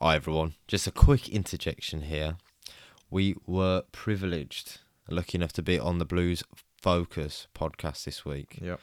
[0.00, 0.54] Hi everyone.
[0.68, 2.36] Just a quick interjection here.
[3.10, 4.78] We were privileged,
[5.10, 6.44] lucky enough to be on the Blues
[6.80, 8.58] Focus podcast this week.
[8.62, 8.78] Yep.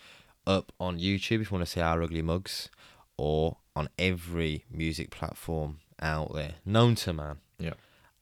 [0.46, 2.68] Up on YouTube if you want to see our ugly mugs,
[3.16, 7.38] or on every music platform out there, known to man.
[7.60, 7.78] Yep.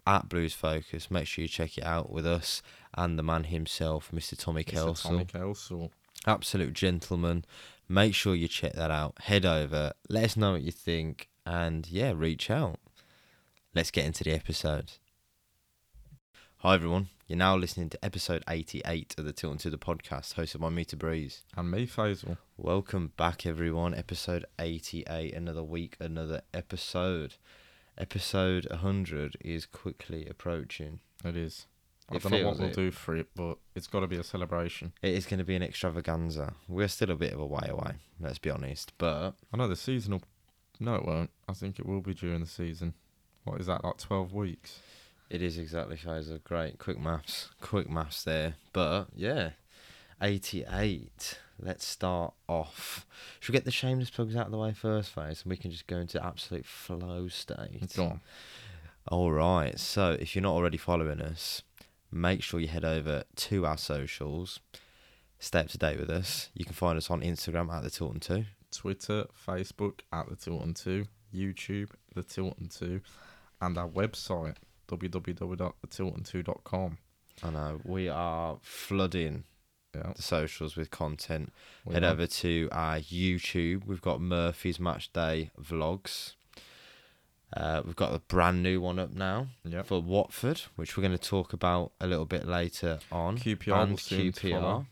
[0.05, 1.10] At Blues Focus.
[1.10, 2.61] Make sure you check it out with us
[2.93, 4.37] and the man himself, Mr.
[4.37, 4.73] Tommy Mr.
[4.73, 5.01] Kelsall.
[5.01, 5.89] Tommy Kelsall.
[6.28, 7.43] Absolute gentleman.
[7.89, 9.15] Make sure you check that out.
[9.23, 12.79] Head over, let us know what you think, and yeah, reach out.
[13.73, 14.93] Let's get into the episode.
[16.57, 20.59] Hi everyone, you're now listening to episode 88 of the Tilton Two the podcast, hosted
[20.61, 21.41] by me to Breeze.
[21.57, 22.37] And me, Faisal.
[22.55, 27.36] Welcome back everyone, episode 88, another week, another episode.
[27.97, 31.00] Episode 100 is quickly approaching.
[31.25, 31.67] It is.
[32.09, 32.75] I It don't know what we'll it.
[32.75, 34.94] do for it, but it's got to be a celebration.
[35.02, 36.53] It is going to be an extravaganza.
[36.67, 39.76] We're still a bit of a way away, let's be honest, but I know the
[39.76, 40.22] season will.
[40.80, 41.30] No, it won't.
[41.48, 42.94] I think it will be during the season.
[43.44, 44.80] What is that, like 12 weeks?
[45.30, 46.44] It is exactly Faisal.
[46.44, 46.77] Great.
[46.77, 47.49] Quick maths.
[47.59, 48.55] Quick maths there.
[48.72, 49.52] But yeah.
[50.22, 51.39] 88.
[51.59, 53.05] Let's start off.
[53.39, 55.71] Should we get the shameless plugs out of the way first, Faisal, and we can
[55.71, 57.95] just go into absolute flow state?
[57.95, 58.21] Go on.
[59.08, 59.80] All right.
[59.80, 61.61] So if you're not already following us,
[62.11, 64.59] make sure you head over to our socials.
[65.39, 66.49] Stay up to date with us.
[66.53, 68.45] You can find us on Instagram at the Tilton 2.
[68.71, 73.02] Twitter, Facebook, at the Tilton 2, YouTube, the Tilton 2,
[73.62, 74.56] and our website,
[74.88, 76.98] www.thetilton2.com.
[77.42, 79.45] I know we are flooding
[79.95, 80.14] Yeah.
[80.16, 81.52] the socials with content.
[81.86, 82.12] we Head are.
[82.12, 83.86] over to our YouTube.
[83.86, 86.34] We've got Murphy's Match Day vlogs.
[87.56, 89.86] Uh, we've got a brand new one up now Yep.
[89.86, 93.38] for Watford, which we're going to talk about a little bit later on.
[93.38, 94.88] QPR and soon.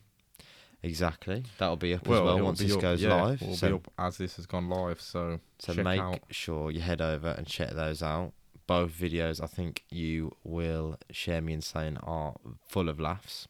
[0.83, 3.41] Exactly, that'll be up as Well, well once this up, goes yeah, live.
[3.41, 6.21] Will so be up as this has gone live, so so make out.
[6.31, 8.33] sure you head over and check those out.
[8.71, 12.35] Both videos, I think you will share me in saying, are
[12.69, 13.49] full of laughs.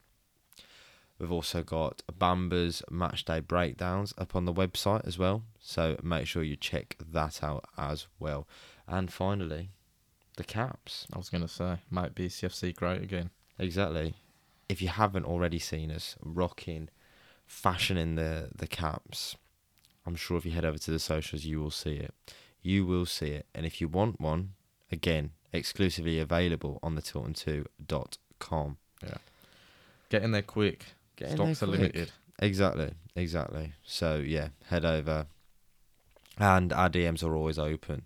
[1.19, 6.25] We've also got Bamba's match day breakdowns up on the website as well, so make
[6.25, 8.47] sure you check that out as well.
[8.87, 9.69] And finally,
[10.37, 11.05] the caps.
[11.13, 13.29] I was going to say, might be CFC great again.
[13.59, 14.15] Exactly.
[14.69, 16.89] If you haven't already seen us rocking,
[17.45, 19.35] fashioning the the caps,
[20.03, 22.15] I'm sure if you head over to the socials, you will see it.
[22.63, 23.45] You will see it.
[23.53, 24.53] And if you want one,
[24.91, 28.77] again, exclusively available on the Tilton2.com.
[30.09, 30.85] Get in there quick.
[31.15, 31.79] Get Stocks there are quick.
[31.93, 32.11] limited.
[32.39, 33.73] Exactly, exactly.
[33.83, 35.27] So yeah, head over.
[36.37, 38.03] And our DMs are always open.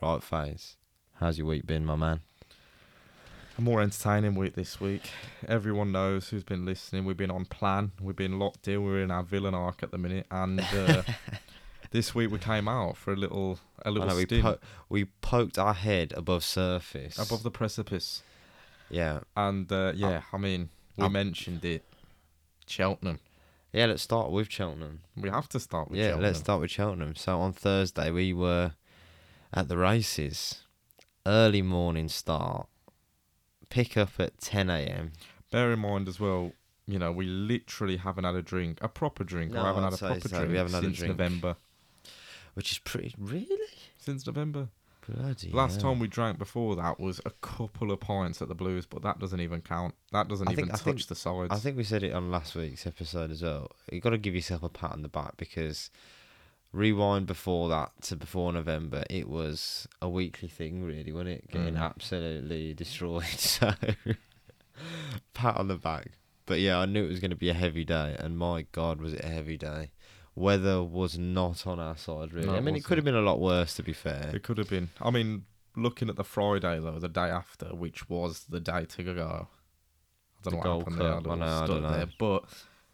[0.00, 0.76] Right, Phase.
[1.14, 2.20] How's your week been, my man?
[3.56, 5.10] A more entertaining week this week.
[5.48, 7.04] Everyone knows who's been listening.
[7.04, 7.92] We've been on plan.
[8.00, 8.84] We've been locked in.
[8.84, 11.02] We're in our villain arc at the minute, and uh,
[11.94, 15.04] this week we came out for a little a little know we, stint po- we
[15.22, 17.16] poked our head above surface.
[17.18, 18.22] above the precipice.
[18.90, 21.84] Yeah, And uh, yeah, I mean, we I'll- mentioned it.
[22.66, 23.20] Cheltenham.
[23.72, 25.00] Yeah, let's start with Cheltenham.
[25.16, 26.22] We have to start with yeah, Cheltenham.
[26.24, 27.14] let's start with Cheltenham.
[27.14, 28.72] So on Thursday we were
[29.52, 30.62] at the races.
[31.26, 32.66] Early morning start.
[33.70, 35.12] Pick up at 10 a.m.
[35.52, 36.52] Bear in mind as well,
[36.86, 39.52] you know, we literally haven't had a drink, a proper drink.
[39.52, 40.36] No, I haven't I'd had a say proper so.
[40.36, 41.16] drink We haven't had a since drink.
[41.18, 41.56] November.
[42.54, 43.46] Which is pretty really
[43.98, 44.68] Since November.
[45.06, 45.50] bloody.
[45.50, 45.90] Last hell.
[45.92, 49.18] time we drank before that was a couple of pints at the Blues, but that
[49.18, 49.94] doesn't even count.
[50.12, 51.50] That doesn't I even think- touch think- the sides.
[51.52, 53.70] I think we said it on last week's episode as well.
[53.92, 55.90] You got to give yourself a pat on the back because
[56.72, 61.50] rewind before that to before November, it was a weekly thing, really, wasn't it?
[61.50, 61.80] Getting Mm.
[61.82, 63.24] absolutely destroyed.
[63.38, 63.72] So
[65.34, 66.12] pat on the back.
[66.46, 69.00] But yeah, I knew it was going to be a heavy day, and my God,
[69.00, 69.90] was it a heavy day.
[70.36, 72.48] Weather was not on our side, really.
[72.48, 74.30] No, I mean, it could have been a lot worse, to be fair.
[74.34, 74.90] it could have been.
[75.00, 75.44] I mean,
[75.76, 79.48] looking at the Friday though, the day after, which was the day to go.
[80.46, 81.32] I don't know Gold what happened there.
[81.32, 81.90] I know, I don't know.
[81.92, 82.44] there, but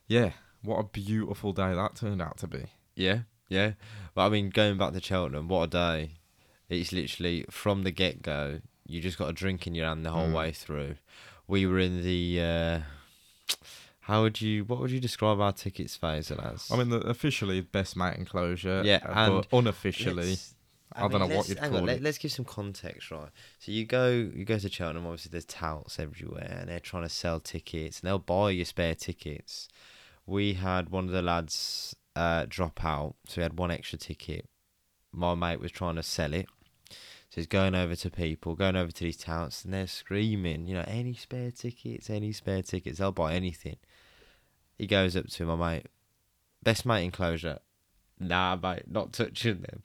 [0.07, 0.33] yeah,
[0.63, 2.67] what a beautiful day that turned out to be.
[2.95, 3.73] Yeah, yeah.
[4.15, 6.11] But I mean, going back to Cheltenham, what a day!
[6.69, 8.61] It's literally from the get go.
[8.87, 10.35] You just got a drink in your hand the whole Mm.
[10.35, 10.97] way through.
[11.49, 12.41] We were in the.
[12.41, 12.81] Uh,
[14.01, 14.65] how would you?
[14.65, 16.69] What would you describe our tickets phase as?
[16.73, 18.83] I mean, the, officially best mate enclosure.
[18.85, 20.55] Yeah, uh, and but unofficially, Let's-
[20.93, 22.03] I don't know what you'd call on, it.
[22.03, 23.29] Let's give some context, right?
[23.61, 25.07] So you go, you go to Cheltenham.
[25.07, 28.95] Obviously, there's touts everywhere, and they're trying to sell tickets, and they'll buy your spare
[28.95, 29.69] tickets.
[30.27, 34.49] We had one of the lads uh, drop out, so we had one extra ticket.
[35.13, 36.47] My mate was trying to sell it,
[37.31, 40.75] so he's going over to people, going over to these touts, and they're screaming, you
[40.75, 43.77] know, any spare tickets, any spare tickets, they'll buy anything.
[44.81, 45.87] He goes up to my mate,
[46.63, 47.59] best mate enclosure.
[48.19, 49.83] Nah, mate, not touching them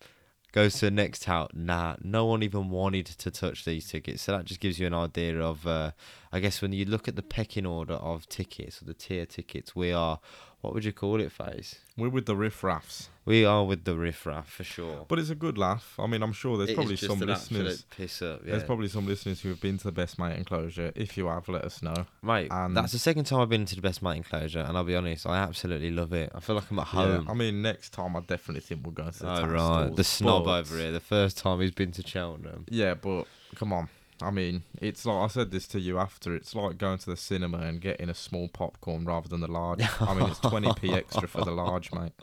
[0.55, 1.53] goes to the next tout.
[1.53, 4.23] Nah, no one even wanted to touch these tickets.
[4.23, 5.91] So that just gives you an idea of, uh,
[6.31, 9.75] I guess, when you look at the pecking order of tickets or the tier tickets,
[9.75, 10.21] we are,
[10.65, 11.75] what would you call it, Face?
[11.97, 15.05] We're with the riff raffs, We are with the riffraff for sure.
[15.07, 15.95] but it's a good laugh.
[15.97, 17.59] I mean, I'm sure there's It is probably just some an listeners.
[17.61, 18.41] absolute piss up.
[18.43, 18.51] Yeah.
[18.51, 20.91] There's probably some listeners who have been to the Best Mate Enclosure.
[20.95, 22.05] If you have, let us know.
[22.21, 24.83] Mate, and- that's the second time I've been to the Best Mate Enclosure, and I'll
[24.83, 26.31] be honest, I absolutely love it.
[26.35, 27.25] I feel like I'm at home.
[27.25, 29.59] Yeah, I mean, next time I definitely think we'll go to the oh, town right.
[29.59, 32.65] stalls, The snob but- over here, the first time he's been to Cheltenham.
[32.69, 33.25] Yeah, but
[33.55, 33.87] come on.
[34.21, 36.35] I mean, it's like I said this to you after.
[36.35, 39.81] It's like going to the cinema and getting a small popcorn rather than the large.
[39.99, 42.13] I mean, it's twenty p extra for the large, mate.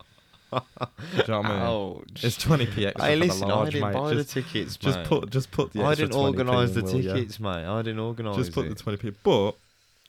[0.53, 0.61] Do
[1.17, 1.63] you know what I mean?
[1.63, 2.25] Ouch.
[2.25, 3.99] It's twenty p extra Hey, for listen, the I large, didn't mate.
[3.99, 5.07] buy just, the tickets, just mate.
[5.07, 7.65] put just put the I didn't organise the will tickets, mate.
[7.67, 8.71] I didn't organise Just put it.
[8.71, 9.13] the twenty p.
[9.23, 9.53] But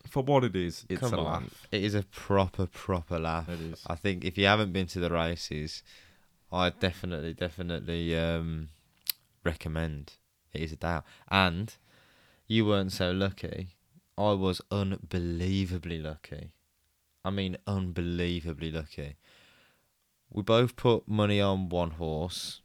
[0.07, 1.23] for what it is, it's Come a on.
[1.25, 1.67] laugh.
[1.71, 3.49] It is a proper, proper laugh.
[3.49, 3.81] It is.
[3.87, 5.81] I think if you haven't been to the races,
[6.51, 8.69] I definitely, definitely um,
[9.43, 10.13] recommend.
[10.53, 11.03] It is a doubt.
[11.29, 11.73] And
[12.47, 13.69] you weren't so lucky.
[14.17, 16.51] I was unbelievably lucky.
[17.25, 19.15] I mean, unbelievably lucky.
[20.31, 22.61] We both put money on one horse.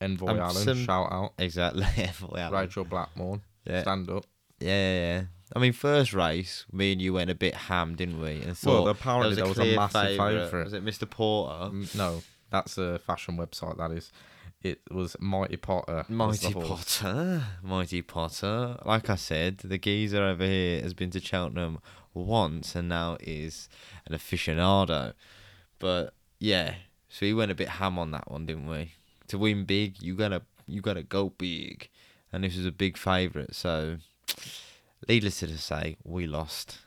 [0.00, 1.34] Envoy Um, Allen, some- shout out.
[1.38, 1.84] Exactly.
[2.34, 2.50] Yeah.
[2.50, 3.82] Rachael Blackmore, Yeah.
[3.82, 4.24] stand up.
[4.58, 5.24] Yeah, yeah, yeah.
[5.54, 8.40] I mean, first race, me and you went a bit ham, didn't we?
[8.42, 10.44] And Well, apparently there was a clear massive favourite.
[10.44, 10.64] favourite.
[10.64, 11.10] Was it Mr.
[11.10, 11.70] Porter?
[11.74, 13.76] Mm, No, that's a fashion website.
[13.78, 14.12] That is.
[14.62, 16.04] It was Mighty Potter.
[16.08, 16.52] Mighty.
[16.52, 18.76] Potter, Mighty Potter.
[18.84, 21.78] Like I said, the geezer over here has been to Cheltenham
[22.12, 23.70] once and now is
[24.06, 25.14] an aficionado.
[25.78, 26.74] But yeah,
[27.08, 28.92] so we went a bit ham on that one, didn't we?
[29.28, 31.88] To win big, you gotta you gotta go big,
[32.30, 33.54] and this was a big favourite.
[33.54, 33.96] So,
[35.08, 36.80] needless to say, we lost.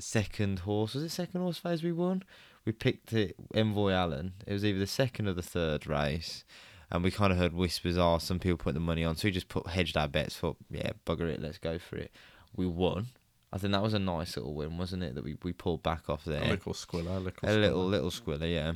[0.00, 2.24] Second horse was it second horse phase we won?
[2.64, 4.32] We picked it Envoy Allen.
[4.44, 6.44] It was either the second or the third race
[6.90, 9.32] and we kind of heard whispers, oh, some people put the money on, so we
[9.32, 12.10] just put hedged our bets for, yeah, bugger it, let's go for it.
[12.54, 13.06] We won.
[13.52, 15.14] I think that was a nice little win, wasn't it?
[15.14, 16.42] That we, we pulled back off there.
[16.42, 17.84] A little squiller, a little, A little squiller.
[17.88, 18.72] little squiller, yeah.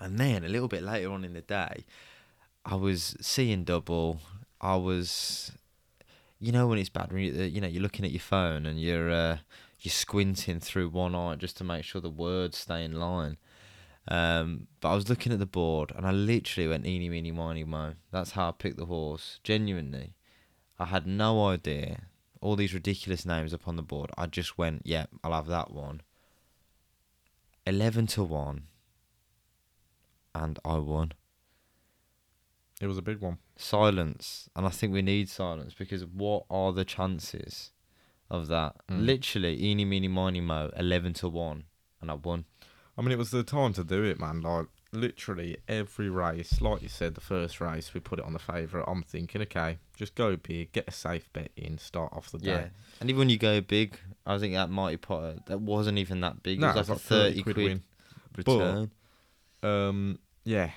[0.00, 1.84] And then a little bit later on in the day,
[2.64, 4.20] I was seeing double.
[4.60, 5.52] I was,
[6.40, 8.80] you know, when it's bad when you, you know you're looking at your phone and
[8.80, 9.38] you're uh,
[9.80, 13.36] you're squinting through one eye just to make sure the words stay in line.
[14.08, 17.64] Um, but I was looking at the board and I literally went eeny meeny miny
[17.64, 17.94] mo.
[18.10, 19.38] That's how I picked the horse.
[19.44, 20.14] Genuinely,
[20.78, 22.02] I had no idea.
[22.40, 24.10] All these ridiculous names up on the board.
[24.18, 26.02] I just went, yeah, I'll have that one.
[27.64, 28.64] Eleven to one,
[30.34, 31.12] and I won.
[32.80, 33.38] It was a big one.
[33.54, 37.70] Silence, and I think we need silence because what are the chances
[38.28, 38.74] of that?
[38.90, 39.06] Mm.
[39.06, 41.64] Literally, eeny meeny miny mo, eleven to one,
[42.00, 42.46] and I won.
[42.96, 44.40] I mean, it was the time to do it, man.
[44.42, 48.38] Like literally every race, like you said, the first race we put it on the
[48.38, 48.84] favourite.
[48.86, 52.50] I'm thinking, okay, just go big, get a safe bet in, start off the day.
[52.50, 52.66] Yeah,
[53.00, 56.42] and even when you go big, I think that Mighty Potter that wasn't even that
[56.42, 56.60] big.
[56.60, 57.82] No, it was like a thirty quid, win.
[58.36, 58.90] return.
[59.62, 60.70] Um, yeah,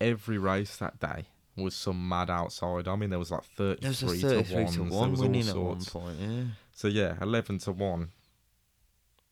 [0.00, 2.88] every race that day was some mad outside.
[2.88, 4.90] I mean, there was like There was a thirty-three thirty-three to to one.
[4.90, 5.90] There was all winning at one sorts.
[5.90, 6.16] point.
[6.18, 6.42] Yeah,
[6.72, 8.08] So yeah, eleven to one.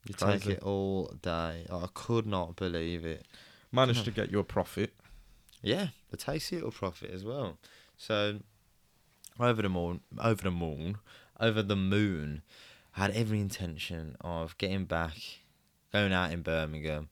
[0.07, 1.67] You take it all day.
[1.71, 3.27] I could not believe it.
[3.71, 4.93] Managed to get you a profit.
[5.63, 7.57] Yeah, the tasty little profit as well.
[7.97, 8.41] So
[9.39, 10.99] over the moon, over the moon,
[11.41, 12.43] over the moon,
[12.97, 15.17] I had every intention of getting back,
[15.93, 17.09] going out in Birmingham,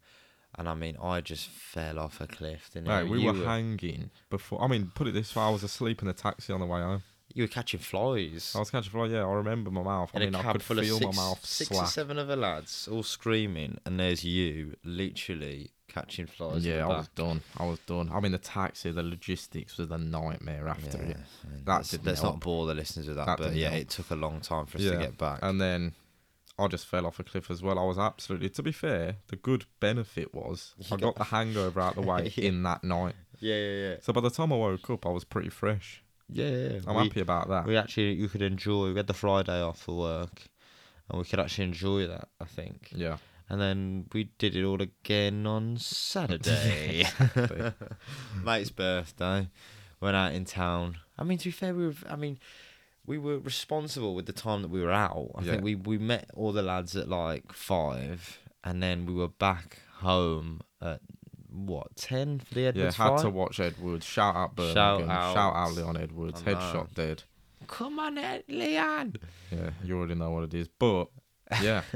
[0.58, 2.70] and I mean, I just fell off a cliff.
[2.74, 2.88] Didn't?
[2.88, 4.62] Right, we you were hanging before.
[4.62, 6.80] I mean, put it this way: I was asleep in the taxi on the way
[6.80, 7.02] home.
[7.34, 8.52] You were catching flies.
[8.56, 9.12] I was catching flies.
[9.12, 10.10] Yeah, I remember my mouth.
[10.14, 13.78] I mean, I could feel six, my mouth six or seven other lads all screaming,
[13.84, 16.64] and there's you literally catching flies.
[16.64, 17.40] Yeah, I was done.
[17.56, 18.10] I was done.
[18.12, 21.16] I mean, the taxi, the logistics was a nightmare after Yeah, it.
[21.44, 23.80] and That let's, not bore the listeners with that, That but yeah, help.
[23.82, 25.40] it took a long time for us Yeah, to get back.
[25.42, 25.94] And then
[26.58, 27.78] I just fell off a cliff as well.
[27.78, 28.50] I was absolutely.
[28.50, 32.02] To be fair, the good benefit was You I got- got the hangover out the
[32.02, 32.44] way Yeah.
[32.48, 33.14] in that night.
[33.40, 33.94] yeah, yeah, yeah.
[34.02, 36.02] So by the time I woke up, I was pretty fresh.
[36.32, 36.80] Yeah.
[36.86, 37.66] I'm we, happy about that.
[37.66, 38.90] we actually you could enjoy.
[38.90, 40.48] We had the Friday off for work,
[41.08, 42.28] and we could actually enjoy that.
[42.40, 42.90] I think.
[42.94, 43.16] yeah.
[43.48, 47.04] And then we did it all again on Saturday.
[48.44, 49.48] Mate's birthday.
[50.00, 50.98] Went out in town.
[51.18, 51.94] I mean, to be fair, we were.
[52.08, 52.38] I mean,
[53.06, 55.32] we were responsible with the time that we were out.
[55.34, 55.50] I Yeah.
[55.52, 59.80] think we we met all the lads at like five, and then we were back
[59.96, 61.00] home at
[61.52, 63.20] what ten for the Yeah, Edwards had fight?
[63.22, 64.06] to watch Edwards.
[64.06, 65.06] Shout out Birmingham.
[65.08, 65.68] Shout Shout out.
[65.68, 66.42] out, Leon Edwards.
[66.42, 67.22] Headshot dead.
[67.66, 69.16] Come on, Ed, Leon.
[69.50, 70.68] Yeah, you already know what it is.
[70.68, 71.08] But
[71.62, 71.82] yeah,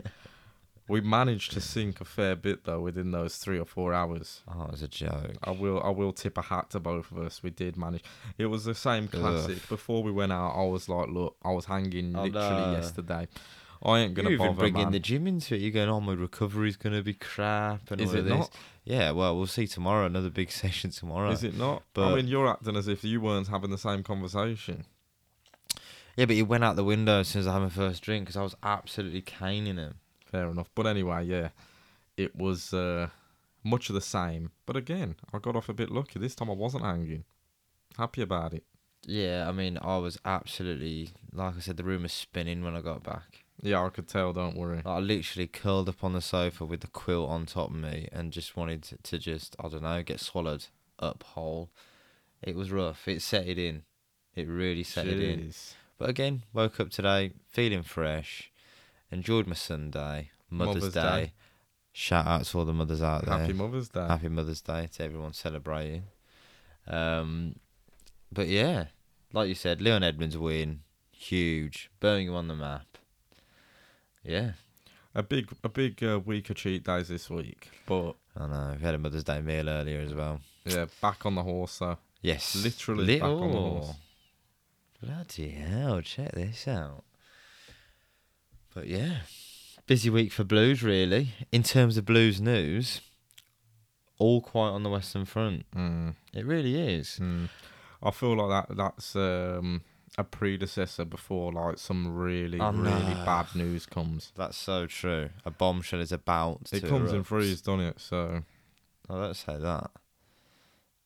[0.86, 4.42] We managed to sink a fair bit though within those three or four hours.
[4.46, 5.32] Oh, it was a joke.
[5.42, 7.42] I will I will tip a hat to both of us.
[7.42, 8.04] We did manage.
[8.36, 9.66] It was the same classic.
[9.70, 12.72] Before we went out, I was like, look, I was hanging Oh, literally no.
[12.72, 13.28] yesterday.
[13.84, 14.92] I ain't gonna You're even bother, bringing man.
[14.92, 15.60] the gym into it.
[15.60, 18.34] You're going, oh, my recovery's going to be crap and Is all it of this.
[18.38, 18.50] not?
[18.84, 20.06] Yeah, well, we'll see tomorrow.
[20.06, 21.30] Another big session tomorrow.
[21.30, 21.82] Is it not?
[21.92, 24.86] But- I mean, you're acting as if you weren't having the same conversation.
[26.16, 28.24] Yeah, but he went out the window as soon as I had my first drink
[28.26, 29.96] because I was absolutely caning him.
[30.24, 30.70] Fair enough.
[30.74, 31.48] But anyway, yeah,
[32.16, 33.08] it was uh,
[33.64, 34.52] much of the same.
[34.64, 36.18] But again, I got off a bit lucky.
[36.20, 37.24] This time I wasn't hanging.
[37.98, 38.62] Happy about it.
[39.06, 42.80] Yeah, I mean, I was absolutely, like I said, the room was spinning when I
[42.80, 43.43] got back.
[43.62, 44.32] Yeah, I could tell.
[44.32, 44.82] Don't worry.
[44.84, 48.32] I literally curled up on the sofa with the quilt on top of me and
[48.32, 50.66] just wanted to, to just, I don't know, get swallowed
[50.98, 51.70] up whole.
[52.42, 53.08] It was rough.
[53.08, 53.84] It set it in.
[54.34, 55.52] It really set it in.
[55.98, 58.50] But again, woke up today feeling fresh.
[59.10, 61.00] Enjoyed my Sunday, Mother's, Mother's Day.
[61.00, 61.32] Day.
[61.92, 63.38] Shout out to all the mothers out there.
[63.38, 64.06] Happy Mother's Day.
[64.06, 66.02] Happy Mother's Day to everyone celebrating.
[66.88, 67.54] Um,
[68.32, 68.86] but yeah,
[69.32, 70.80] like you said, Leon Edwards win,
[71.12, 72.93] huge, Birmingham on the map.
[74.24, 74.52] Yeah,
[75.14, 77.68] A big, a big uh, week of cheat days this week.
[77.86, 78.74] But I know.
[78.78, 80.40] We had a Mother's Day meal earlier as well.
[80.64, 81.72] yeah, back on the horse.
[81.72, 83.92] So Yes, Literally back on the horse.
[85.02, 86.00] Bloody hell!
[86.00, 87.04] Check this out.
[88.74, 89.18] But yeah,
[89.86, 91.28] busy week for Blues really.
[91.52, 93.00] In terms of Blues news,
[94.18, 95.66] all quiet on the Western Front.
[95.76, 97.18] mm, It really is.
[97.22, 97.48] mm.
[98.02, 98.76] I feel like that.
[98.76, 99.82] That's um,
[100.16, 103.22] a predecessor before like some really, I really know.
[103.24, 104.32] bad news comes.
[104.36, 105.30] That's so true.
[105.44, 107.28] A bombshell is about It to comes in erupt.
[107.28, 108.00] threes, doesn't it?
[108.00, 108.42] So
[109.10, 109.90] Oh, don't say that.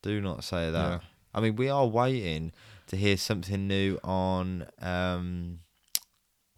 [0.03, 1.01] Do not say that.
[1.03, 1.09] Yeah.
[1.35, 2.53] I mean, we are waiting
[2.89, 5.61] to hear something new on, um,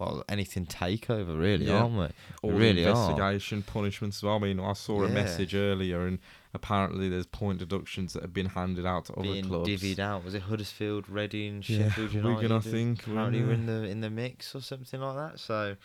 [0.01, 1.83] well, anything takeover, really, Yeah.
[1.83, 2.07] aren't we?
[2.43, 3.11] all We really the are.
[3.11, 4.25] investigation, punishments.
[4.25, 6.19] I mean, I saw a message earlier, and
[6.55, 9.69] apparently there's point deductions that have been handed out to other clubs.
[9.69, 10.25] divvied out.
[10.25, 12.51] Was it Huddersfield, Reading, Yeah, Sheffield Wigan, United?
[12.53, 15.39] I who think, Apparently, were were in the in the mix or something like that.
[15.39, 15.77] So,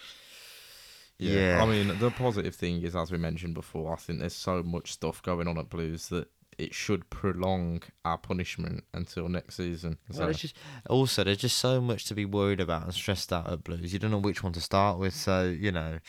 [1.18, 1.58] Yeah.
[1.58, 1.64] yeah.
[1.64, 4.92] I mean, the positive thing is, as we mentioned before, I think there's so much
[4.94, 9.98] stuff going on at Blues that it should prolong our punishment until next season.
[10.12, 10.56] So, it's just
[10.90, 13.92] also there's just so much to be worried about and stressed out at Blues.
[13.94, 16.00] You don't know which one to start with, so you know,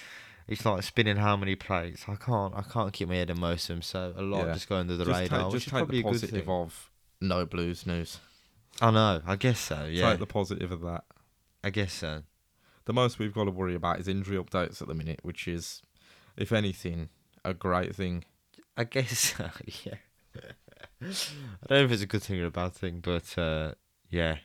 [0.49, 2.05] it's like spinning how many plates.
[2.09, 3.83] I can't, I can't keep my head in most of them.
[3.83, 4.53] So a lot Yeah.
[4.55, 8.19] just go under the just radar, take, just take the positive of no Blues news.
[8.81, 9.87] I know, I guess so.
[9.91, 11.05] Yeah, Take the positive of that.
[11.65, 12.23] I guess so.
[12.85, 15.83] The most we've got to worry about is injury updates at the minute, which is,
[16.37, 17.09] if anything,
[17.45, 18.25] a great thing.
[18.77, 19.49] I guess so.
[19.85, 19.95] Yeah.
[21.03, 23.73] I don't know if it's a good thing or a bad thing, but uh,
[24.11, 24.39] yeah,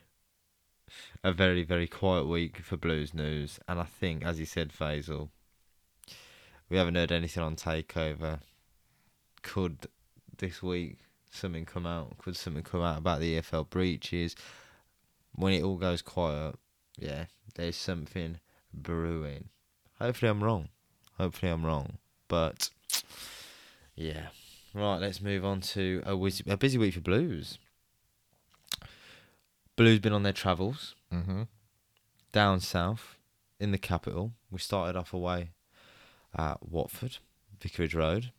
[1.24, 5.30] a very very quiet week for Blues news, and I think, as you said, Faisal,
[6.70, 8.40] we haven't heard anything on Takeover.
[9.42, 9.88] Could
[10.38, 12.18] this week something come out?
[12.18, 14.36] Could something come out about the EFL breaches?
[15.34, 16.56] When it all goes quiet,
[16.98, 18.40] yeah, there's something
[18.74, 19.50] brewing.
[20.00, 20.70] Hopefully, I'm wrong.
[21.18, 22.70] Hopefully, I'm wrong, but
[23.96, 24.28] yeah.
[24.74, 27.58] Right, let's move on to a, wiz- a busy week for Blues.
[29.76, 31.42] Blues been on their travels Mm-hmm.
[32.32, 33.18] down south
[33.60, 34.32] in the capital.
[34.50, 35.50] We started off away
[36.38, 37.18] at Watford,
[37.60, 38.32] Vicarage Road,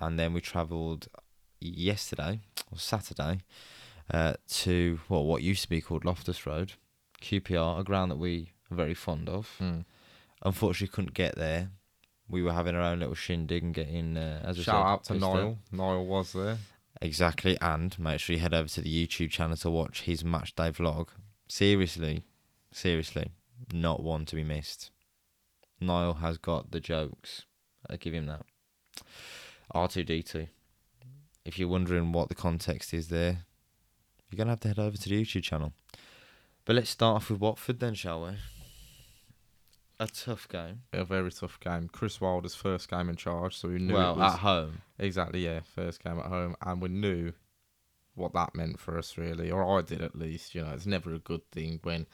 [0.00, 1.08] and then we travelled
[1.60, 3.40] yesterday or Saturday
[4.12, 6.74] uh, to well, what used to be called Loftus Road,
[7.20, 9.50] QPR, a ground that we are very fond of.
[9.60, 9.84] Mm.
[10.44, 11.70] Unfortunately, couldn't get there.
[12.32, 15.14] We were having our own little shindig and getting, uh, as Shout out to.
[15.14, 15.58] Niall.
[15.70, 16.56] Niall was there.
[17.02, 20.54] Exactly, and make sure you head over to the YouTube channel to watch his match
[20.54, 21.08] day vlog.
[21.46, 22.24] Seriously,
[22.72, 23.32] seriously,
[23.70, 24.90] not one to be missed.
[25.78, 27.44] Niall has got the jokes.
[27.90, 28.46] I give him that.
[29.74, 30.48] R2D2.
[31.44, 33.44] If you're wondering what the context is there,
[34.30, 35.74] you're gonna have to head over to the YouTube channel.
[36.64, 38.36] But let's start off with Watford then, shall we?
[40.00, 40.80] A tough game.
[40.92, 41.88] A very tough game.
[41.92, 44.82] Chris Wilder's first game in charge, so we knew well, it was at home.
[44.98, 47.32] exactly yeah, first game at home, and we knew
[48.14, 50.54] what that meant for us really, or I did at least.
[50.54, 52.06] You know, it's never a good thing when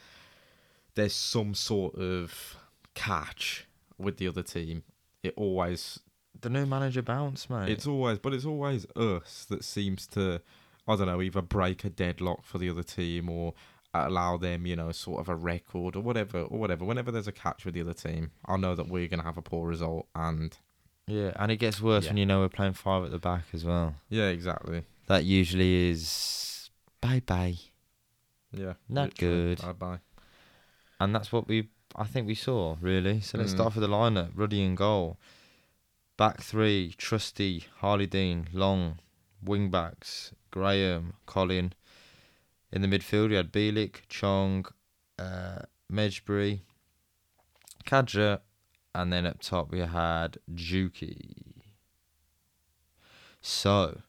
[0.95, 2.55] there's some sort of
[2.93, 3.67] catch
[3.97, 4.83] with the other team.
[5.23, 5.99] It always,
[6.39, 7.69] The new manager bounce, mate.
[7.69, 10.41] it's always, but it's always us that seems to,
[10.87, 13.53] I don't know, either break a deadlock for the other team or
[13.93, 16.85] allow them, you know, sort of a record or whatever, or whatever.
[16.85, 19.41] Whenever there's a catch with the other team, I know that we're gonna have a
[19.41, 20.55] poor result, and
[21.07, 22.11] Yeah, and it gets worse Yeah.
[22.11, 23.95] when you know we're playing five at the back as well.
[24.09, 24.83] yeah, exactly.
[25.07, 26.69] That usually is
[27.01, 27.57] bye bye,
[28.51, 29.59] Yeah, Not good.
[29.61, 29.99] Bye bye.
[30.99, 33.19] and that's what we I think we saw really.
[33.21, 33.55] So let's Mm.
[33.55, 35.17] start with the lineup: Ruddy in goal,
[36.17, 38.99] Back three, Trusty, Harlee Dean, Long,
[39.41, 41.73] wing backs, Graham, Colin.
[42.71, 44.65] In the midfield, you had Bielik, Chong,
[45.17, 45.59] uh,
[45.91, 46.61] Mejbri,
[47.85, 48.41] Khadra,
[48.93, 51.61] and then up top we had Juki.
[53.41, 54.01] So,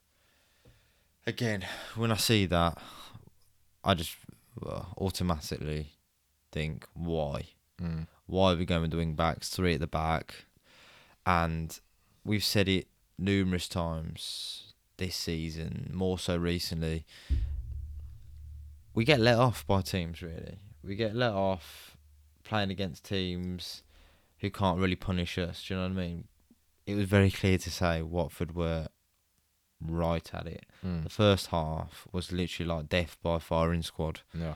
[1.25, 1.65] again,
[1.95, 2.77] when I see that,
[3.83, 4.15] I just
[4.59, 5.93] well, automatically
[6.51, 7.45] think, why?
[7.81, 8.07] Mm.
[8.27, 10.45] Why are we going with the wing backs, three at the back?
[11.25, 11.79] And
[12.23, 12.87] we've said it
[13.17, 17.05] numerous times this season, more so recently.
[18.93, 20.59] We get let off by teams, really.
[20.83, 21.95] We get let off
[22.43, 23.83] playing against teams
[24.39, 25.63] who can't really punish us.
[25.67, 26.27] Do you know what I mean?
[26.85, 28.87] It was very clear to say Watford were
[29.79, 30.65] right at it.
[30.85, 31.03] Mm.
[31.03, 34.21] The first half was literally like death by firing squad.
[34.33, 34.55] Yeah.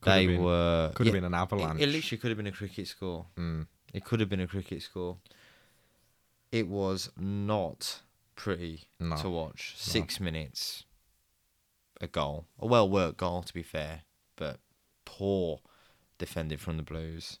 [0.00, 0.90] Could they been- were.
[0.94, 1.80] Could have yeah, been an avalanche.
[1.80, 3.26] It, it literally could have been a cricket score.
[3.38, 3.66] Mm.
[3.94, 5.16] It could have been a cricket score.
[6.52, 8.00] It was not
[8.36, 9.16] pretty No.
[9.16, 9.74] to watch.
[9.76, 10.84] Six minutes,
[12.00, 14.02] a goal, a well worked goal to be fair,
[14.36, 14.58] but
[15.04, 15.60] poor
[16.18, 17.38] defended from the Blues.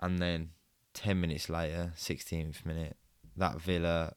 [0.00, 0.50] And then
[0.94, 2.96] ten minutes later, sixteenth minute,
[3.36, 4.14] that Villa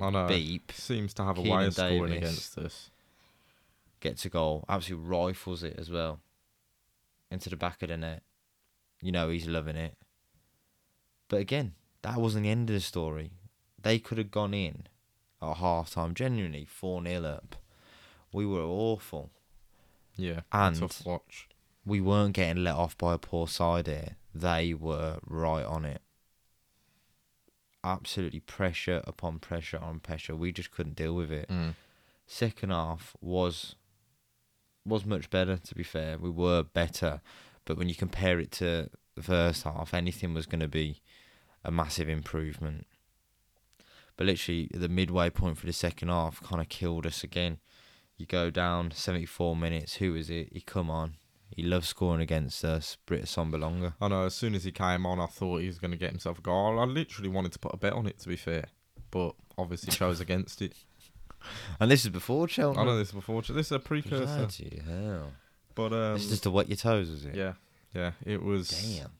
[0.00, 0.26] I know.
[0.26, 2.16] beep Seems to have a Keinan way of scoring Davis.
[2.16, 2.90] against us.
[4.00, 6.20] gets a goal, absolutely rifles it as well
[7.30, 8.22] into the back of the net.
[9.00, 9.96] You know he's loving it.
[11.28, 13.32] But again, that wasn't the end of the story.
[13.80, 14.86] They could have gone in
[15.42, 17.56] at half time, genuinely 4 0 up.
[18.32, 19.30] We were awful.
[20.16, 20.40] Yeah.
[20.52, 21.48] And- tough watch.
[21.84, 24.16] We weren't getting let off by a poor side here.
[24.34, 26.02] They were right on it.
[27.84, 30.34] Absolutely pressure upon pressure on pressure.
[30.34, 31.48] We just couldn't deal with it.
[31.48, 31.74] Mm.
[32.26, 33.76] second half was
[34.84, 37.20] was much better to be fair we were better
[37.64, 41.00] but when you compare it to the first half anything was going to be
[41.64, 42.84] a massive improvement
[44.16, 47.58] but literally the midway point for the second half kind of killed us again
[48.16, 51.16] you go down 74 minutes who is it he come on
[51.50, 54.24] he loves scoring against us Britt Assombalonga I know.
[54.24, 56.42] As soon as he came on, I thought he was going to get himself a
[56.42, 56.78] goal.
[56.80, 58.64] I literally wanted to put a bet on it, to be fair,
[59.12, 60.74] but obviously chose against it.
[61.80, 62.76] and this is before Chelsea.
[62.76, 63.42] I know Cheltenham this before.
[63.42, 65.32] This is a precursor, Bloody hell
[65.76, 67.52] but um, this is just to wet your toes is it yeah,
[67.94, 69.12] yeah, it was damn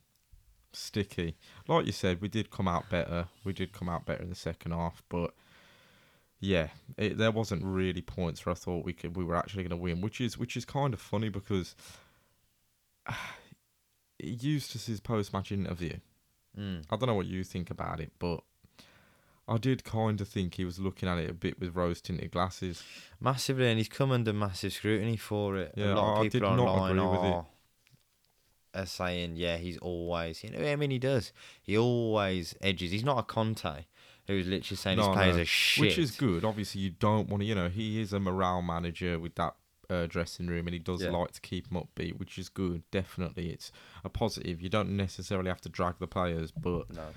[0.77, 1.37] sticky.
[1.69, 3.27] Like you said, we did come out better.
[3.45, 5.33] We did come out better in the second half, but
[6.47, 9.71] yeah, it, there wasn't really points where I thought we could we were actually going
[9.79, 11.75] to win, which is which is kind of funny because
[14.19, 15.95] Eustace's post match interview.
[16.59, 16.83] mm.
[16.91, 18.41] I don't know what you think about it, but
[19.49, 22.31] I did kind of think he was looking at it a bit with rose tinted
[22.31, 22.83] glasses.
[23.21, 25.75] Massively, and he's come under massive scrutiny for it.
[25.77, 27.35] Yeah, a lot I- I of people did not online agree with it.
[27.35, 27.47] are,
[28.75, 31.33] are saying, yeah, he's always, you know, I mean, he does.
[31.63, 32.91] He always edges.
[32.91, 33.85] He's not a Conte
[34.27, 35.43] who's literally saying his players no.
[35.43, 35.81] are shit.
[35.83, 36.45] Which is good.
[36.45, 39.55] Obviously, you don't want to, you know, he is a morale manager with that
[39.89, 41.11] uh, dressing room and he does Yeah.
[41.11, 42.83] like to keep them upbeat, which is good.
[42.91, 43.51] Definitely.
[43.51, 43.71] It's
[44.05, 44.61] a positive.
[44.61, 47.11] You don't necessarily have to drag the players, but No.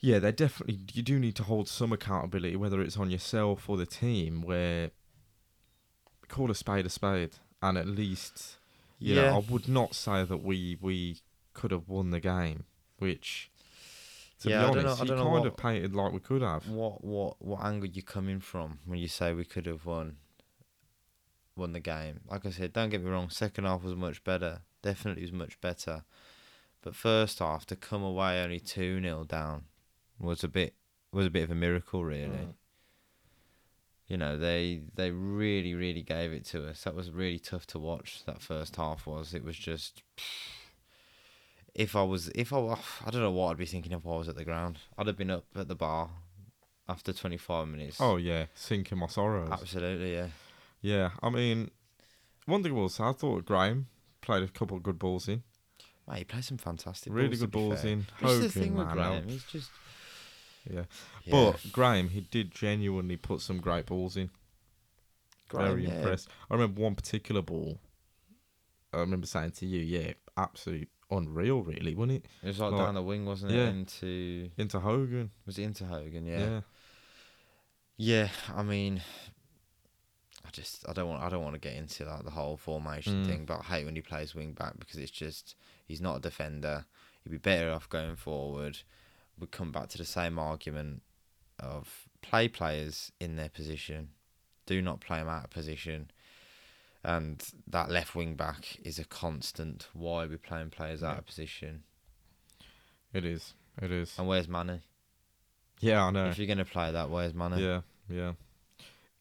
[0.00, 3.76] yeah, they definitely, you do need to hold some accountability, whether it's on yourself or
[3.76, 4.92] the team, where
[6.28, 7.36] call a spade a spade.
[7.60, 8.58] And at least,
[9.00, 9.22] you Yeah.
[9.30, 11.22] know, I would not say that we, we
[11.54, 12.64] could have won the game,
[12.98, 13.50] which.
[14.40, 16.20] To Yeah, I don't know- honest, I don't know kind what- of painted like we
[16.20, 16.68] could have.
[16.68, 20.18] What what what angle you coming from when you say we could have won
[21.56, 22.20] won the game?
[22.30, 23.30] Like I said, don't get me wrong.
[23.30, 24.62] Second half was much better.
[24.82, 26.04] Definitely was much better.
[26.82, 29.64] But first half to come away only two 0 down
[30.20, 30.74] was a bit
[31.10, 32.28] was a bit of a miracle, really.
[32.28, 32.54] Mm.
[34.06, 36.84] You know, they they really really gave it to us.
[36.84, 38.24] That was really tough to watch.
[38.24, 39.34] That first half was.
[39.34, 40.02] It was just.
[41.78, 44.10] If I was, if I, oh, I don't know what I'd be thinking if I
[44.10, 44.78] was at the ground.
[44.98, 46.10] I'd have been up at the bar
[46.88, 47.98] after 25 minutes.
[48.00, 49.50] Oh yeah, sinking my sorrows.
[49.52, 50.26] absolutely, yeah.
[50.80, 51.70] Yeah, I mean,
[52.46, 53.86] one thing I will say, I thought Graham
[54.20, 55.42] played a couple of good balls in,
[56.08, 57.90] Mate, he played some fantastic really balls, good balls fair.
[57.92, 58.06] in.
[58.22, 59.28] This is the thing with Graham.
[59.28, 59.70] He's just.
[60.70, 60.84] Yeah.
[61.24, 61.32] Yeah.
[61.52, 64.30] But Graham, he did genuinely put some great balls in.
[65.48, 65.94] Graham, Very yeah.
[65.94, 66.28] impressed.
[66.50, 67.78] I remember one particular ball.
[68.92, 72.26] I remember saying to you, yeah, absolutely unreal, really, wasn't it?
[72.42, 73.56] It was like Like- down the wing, wasn't it?
[73.56, 73.68] Yeah.
[73.68, 75.30] Into Into Hogan.
[75.46, 76.26] was it into Hogan?
[76.26, 76.38] Yeah.
[76.38, 76.60] Yeah.
[78.00, 79.02] Yeah, I mean,
[80.46, 83.24] I just I don't want I don't want to get into like the whole formation
[83.24, 83.26] Mm.
[83.26, 86.20] thing, but I hate when he plays wing back because it's just he's not a
[86.20, 86.86] defender.
[87.24, 88.78] He'd be better off going forward.
[89.38, 91.02] We come back to the same argument
[91.58, 94.10] of play players in their position,
[94.66, 96.10] do not play them out of position,
[97.04, 99.88] and that left wing back is a constant.
[99.92, 101.18] Why are we playing players out Yeah.
[101.18, 101.82] of position?
[103.12, 103.54] It is.
[103.80, 104.18] It is.
[104.18, 104.80] And where's Manny?
[105.80, 106.26] Yeah, I know.
[106.26, 107.58] If you're going to play that way as Mane.
[107.58, 108.32] Yeah, yeah.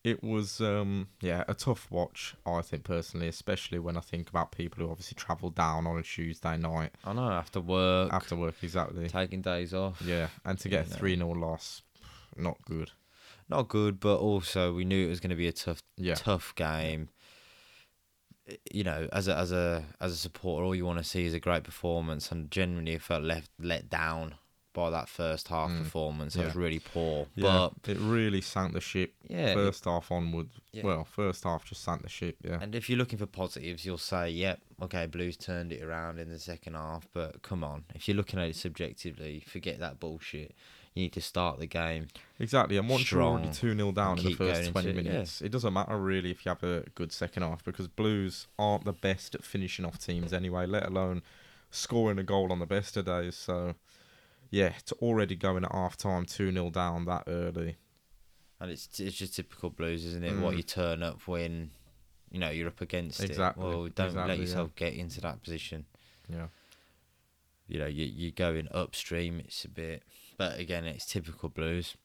[0.04, 4.52] It was um yeah, a tough watch, I think personally, especially when I think about
[4.54, 8.56] people who obviously travel down on a Tuesday night I know, after work, after work
[8.64, 9.10] exactly.
[9.10, 10.02] taking days off.
[10.02, 10.96] Yeah, and to get a You.
[10.96, 11.82] 3 0 loss,
[12.38, 12.92] not good.
[13.50, 16.16] Not good, but also we knew it was going to be a tough, Yeah.
[16.16, 17.10] tough game.
[18.72, 21.34] You know, as a as a as a supporter, all you want to see is
[21.34, 24.36] a great performance, and genuinely it felt left let down
[24.74, 26.36] by that first half Mm, performance.
[26.36, 29.16] It was really poor, Yeah, it really sank the ship.
[29.28, 29.56] yeah.
[29.56, 30.84] First half onward, Yeah.
[30.84, 32.38] well, first half just sank the ship.
[32.44, 36.20] Yeah, And if you're looking for positives, you'll say, "Yep, okay, Blues turned it around
[36.20, 40.00] in the second half." But come on, if you're looking at it subjectively, forget that
[40.00, 40.54] bullshit.
[40.98, 42.08] You need to start the game.
[42.40, 42.78] exactly.
[42.78, 45.02] And once you're already 2 0 down in the first into 20 it, yeah.
[45.04, 48.84] minutes, it doesn't matter really if you have a good second half because Blues aren't
[48.86, 51.22] the best at finishing off teams anyway, let alone
[51.70, 53.36] scoring a goal on the best of days.
[53.36, 53.76] So,
[54.50, 57.76] yeah, to already going at half time 2 0 down that early.
[58.60, 60.36] And it's it's just typical Blues, isn't it?
[60.40, 60.58] What Mm.
[60.58, 61.70] you turn up when,
[62.32, 63.68] you know, you're up against Exactly, it.
[63.68, 64.44] Well, don't exactly, let yeah.
[64.46, 65.86] yourself get into that position.
[66.28, 66.48] Yeah.
[67.68, 69.40] You know, you you're going upstream.
[69.42, 70.02] It's a bit,
[70.38, 71.96] but again, it's typical Blues.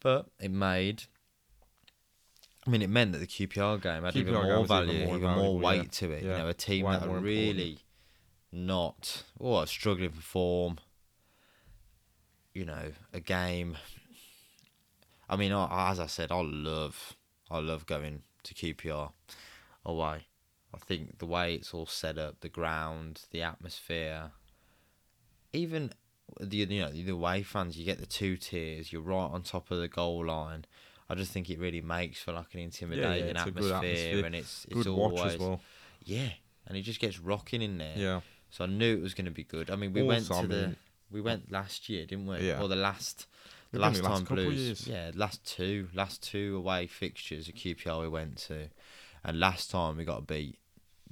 [0.00, 1.04] But it made.
[2.66, 4.86] I mean, it meant that the QPR game had even QPR game more was even
[4.86, 5.66] value, even more more, valuable, yeah.
[5.68, 6.24] weight to it.
[6.24, 7.56] Yeah, You know, a team way that more are important.
[7.56, 7.78] really
[8.52, 10.78] not, oh, struggling for form.
[12.54, 13.76] You know, a game.
[15.28, 17.16] I mean, I, as I said, I love,
[17.50, 19.12] I love going to QPR
[19.84, 20.26] away.
[20.74, 24.32] I think the way it's all set up, the ground, the atmosphere,
[25.52, 25.92] even
[26.40, 28.92] the you know the away fans, you get the two tiers.
[28.92, 30.64] You're right on top of the goal line.
[31.08, 34.24] I just think it really makes for like an intimidating a good atmosphere, atmosphere.
[34.26, 35.60] and it's it's Good always watch as well.
[36.04, 36.30] yeah,
[36.66, 37.94] and it just gets rocking in there.
[37.96, 38.20] Yeah.
[38.50, 39.70] So I knew it was going to be good.
[39.70, 40.76] I mean, we went to I the
[41.10, 42.38] we went last year, didn't we?
[42.40, 42.60] Yeah.
[42.60, 43.26] Or the last
[43.72, 44.86] the last last time of Blues.
[44.86, 48.68] Yeah, last two last two away fixtures at QPR we went to,
[49.24, 50.58] and last time we got beat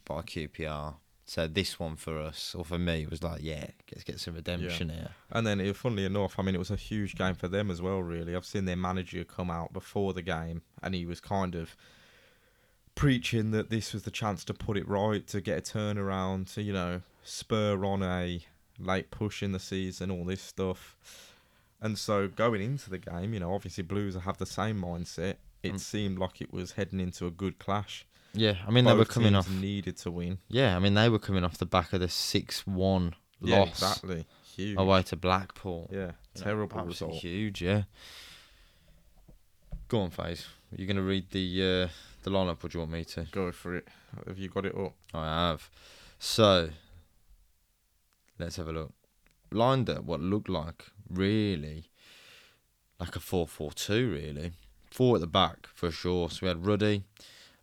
[0.05, 0.95] by QPR.
[1.27, 4.91] So this one for us or for me was like, yeah, let's get some redemption
[4.91, 5.11] here.
[5.31, 7.81] And then, it, funnily enough, I mean, it was a huge game for them as
[7.81, 8.37] well, really.
[8.37, 11.77] I've seen their manager come out before the game, and he was kind of
[12.95, 16.63] preaching that this was the chance to put it right, to get a turnaround, to,
[16.63, 18.41] you know, spur on a
[18.79, 20.97] late push in the season, all this stuff.
[21.81, 25.37] And so, going into the game, you know, obviously Blues have the same mindset.
[25.63, 25.81] It Mm.
[25.81, 28.07] seemed like it was heading into a good clash.
[28.35, 29.49] Yeah, I mean they were coming off.
[29.51, 30.39] needed to win.
[30.49, 34.27] Yeah, I mean they were coming off the back of the six-one Yeah, loss exactly.
[34.57, 34.79] Huge.
[34.79, 35.89] away to Blackpool.
[35.93, 37.15] Yeah, You terrible absolutely result.
[37.23, 37.83] Huge, yeah.
[39.89, 40.47] Go on, Faze.
[40.77, 41.89] You're gonna read the uh,
[42.23, 43.27] the lineup, or do you want me to?
[43.31, 43.89] Go for it.
[44.27, 44.95] Have you got it up?
[45.13, 45.71] I have.
[46.19, 46.71] So,
[48.39, 48.93] let's have a look.
[49.51, 51.91] Lined up what looked like really
[52.99, 54.53] like a 4 4 2, really.
[54.91, 56.31] Four at the back for sure.
[56.31, 57.03] So we had Ruddy,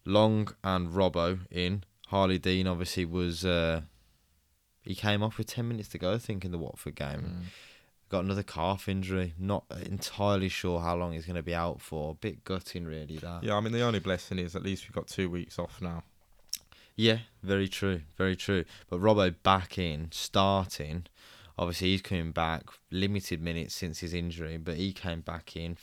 [0.06, 1.84] Long, and Robbo in.
[2.12, 3.46] Harlee Dean obviously was.
[3.46, 3.82] Uh,
[4.82, 7.44] he came off with 10 minutes to go, I think, in the Watford game.
[8.10, 9.34] Got another calf injury.
[9.38, 12.12] Not entirely sure how long he's going to be out for.
[12.12, 13.44] A Bit gutting, really, that.
[13.44, 16.04] Yeah, I mean the only blessing is at least we've got two weeks off now.
[16.96, 18.66] Yeah, very true, very true.
[18.90, 21.06] But Robbo back in, starting.
[21.58, 22.64] Obviously, he's coming back.
[22.90, 25.78] Limited minutes since his injury, but he came back in.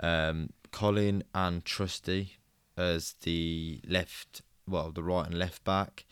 [0.00, 2.37] Um, Colin and Trusty
[2.78, 6.04] as the left, well, the right and left back.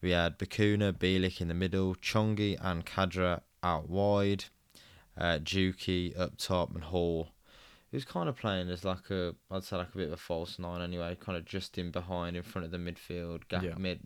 [0.00, 4.44] We had Bacuna, Bielik in the middle, Chongi and Khadra out wide,
[5.18, 7.30] uh, Juki up top, and Hall.
[7.90, 10.16] He was kind of playing as like a, I'd say like a bit of a
[10.18, 13.74] false nine anyway, kind of just in behind, in front of the midfield, gap Yeah.
[13.78, 14.00] mid,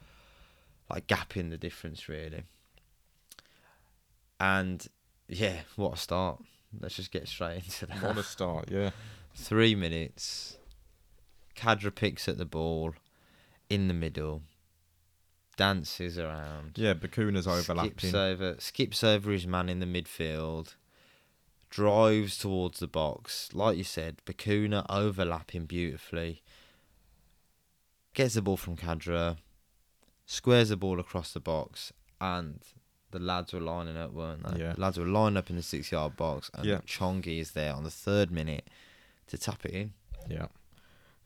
[0.90, 2.42] like gapping the difference really.
[4.40, 4.86] And
[5.28, 6.42] yeah, what a start!
[6.80, 8.02] Let's just get straight into that.
[8.02, 8.90] What a start, yeah.
[9.34, 10.56] Three minutes.
[11.56, 12.94] Khadra picks at the ball
[13.70, 14.42] in the middle,
[15.56, 17.98] dances around, Yeah, Bacuna's overlapping.
[17.98, 20.74] skips over, skips over his man in the midfield,
[21.70, 23.48] drives towards the box.
[23.52, 26.42] Like you said, Bacuna overlapping beautifully.
[28.14, 29.36] Gets the ball from Khadra,
[30.26, 32.60] squares the ball across the box, and
[33.10, 34.60] the lads were lining up, weren't they?
[34.60, 34.72] Yeah.
[34.72, 36.78] The lads were lining up in the six yard box, and Yeah.
[36.86, 38.68] Chongi is there on the third minute
[39.28, 39.92] to tap it in.
[40.28, 40.46] Yeah.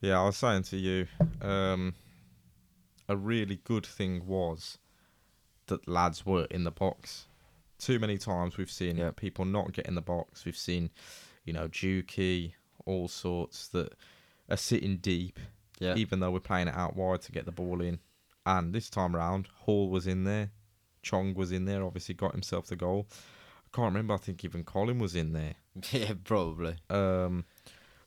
[0.01, 1.07] Yeah, I was saying to you,
[1.43, 1.95] um,
[3.09, 4.79] a really good thing was
[5.67, 7.27] that lads were in the box.
[7.79, 9.11] Too many times we've seen Yeah.
[9.11, 10.45] people not get in the box.
[10.45, 10.91] We've seen,
[11.45, 12.55] you know, Juki,
[12.87, 13.95] all sorts that
[14.49, 15.39] are sitting deep,
[15.79, 15.95] Yeah.
[15.97, 18.01] even though we're playing it out wide to get the ball in.
[18.47, 20.51] And this time round, Hall was in there,
[21.03, 23.07] Chong was in there, obviously got himself the goal.
[23.67, 24.15] I can't remember.
[24.15, 25.55] I think even Colin was in there.
[25.93, 26.77] yeah, probably.
[26.89, 27.45] Um,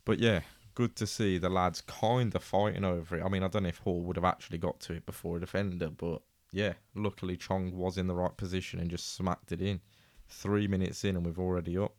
[0.04, 0.40] but yeah,
[0.74, 3.22] good to see the lads kind of fighting over it.
[3.24, 5.40] I mean, I don't know if Hall would have actually got to it before a
[5.40, 9.80] defender, but yeah, luckily Chong was in the right position and just smacked it in.
[10.28, 11.94] Three minutes in, and we've already up.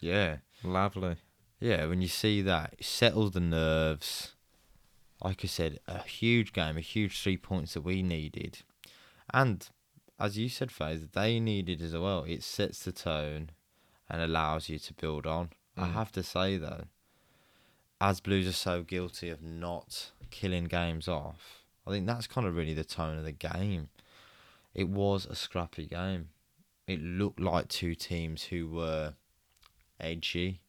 [0.00, 0.38] Yeah.
[0.62, 1.16] Lovely.
[1.60, 4.34] Yeah, when you see that, it settles the nerves.
[5.22, 8.58] Like I said, a huge game, a huge three points that we needed.
[9.32, 9.68] And
[10.20, 12.24] as you said, Faze, they needed as well.
[12.24, 13.50] It sets the tone
[14.08, 15.50] and allows you to build on.
[15.76, 15.92] I Mm.
[15.92, 16.84] have to say though,
[18.00, 22.54] as Blues are so guilty of not killing games off, I think that's kind of
[22.56, 23.88] really the tone of the game.
[24.74, 26.28] It was a scrappy game.
[26.86, 29.14] It looked like two teams who were
[30.00, 30.60] edgy.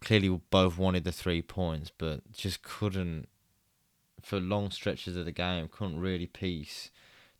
[0.00, 3.28] Clearly, both wanted the three points, but just couldn't,
[4.22, 6.90] for long stretches of the game, couldn't really piece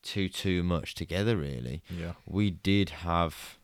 [0.02, 1.36] too too much together.
[1.36, 2.14] Really, Yeah.
[2.26, 3.58] we did have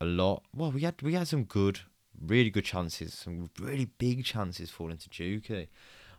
[0.00, 0.42] a lot.
[0.54, 1.80] Well, we had we had some good,
[2.26, 5.68] really good chances, some really big chances falling to Juki.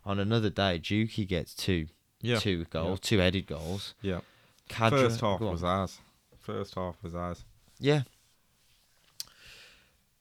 [0.04, 1.88] On another day, Juki gets two
[2.20, 2.38] Yeah.
[2.38, 3.94] two goals, two headed goals.
[4.02, 4.20] Yeah.
[4.68, 6.00] Khadra, First half was ours.
[6.38, 7.44] First half was ours.
[7.78, 8.02] Yeah.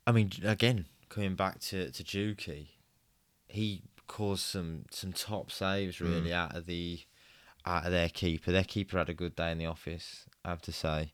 [0.08, 2.68] I mean, again, coming back to to Juki,
[3.48, 6.06] he caused some some top saves mm.
[6.06, 7.02] really out of the
[7.66, 8.52] out of their keeper.
[8.52, 10.26] Their keeper had a good day in the office.
[10.44, 11.14] I have to say,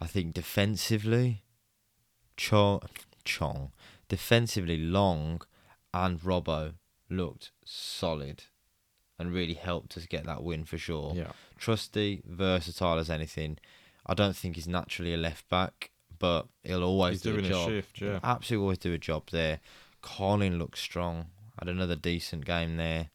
[0.00, 1.42] I think defensively,
[2.36, 2.82] Chong,
[3.24, 3.72] Chong,
[4.08, 5.42] defensively Long
[5.94, 6.74] and Robbo
[7.08, 8.44] looked solid,
[9.18, 11.32] and really helped us get that win for sure Yeah.
[11.58, 13.58] trusty, versatile as anything.
[14.04, 17.48] I don't think he's naturally a left back, but he'll always He's do doing a
[17.48, 17.68] a job.
[17.68, 18.20] shift, yeah.
[18.22, 19.60] Absolutely always do a job there.
[20.02, 21.26] Colin looks strong.
[21.58, 23.08] Had another decent game there.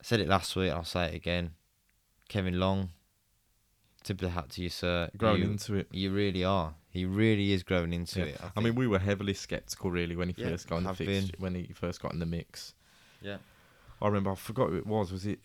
[0.00, 1.52] I said it last week, I'll say it again.
[2.28, 2.90] Kevin Long,
[4.02, 5.10] tip of the hat to you, sir.
[5.16, 5.88] Growing you, into it.
[5.92, 6.74] you really are.
[6.98, 8.24] He really is growing into Yeah.
[8.26, 8.40] it.
[8.42, 11.32] I, I mean, we were heavily skeptical, really, when he Yeah, first got in the
[11.38, 12.74] when he first got in the mix.
[13.20, 13.38] Yeah.
[14.00, 14.30] I remember.
[14.32, 15.12] I forgot who it was.
[15.12, 15.40] Was it?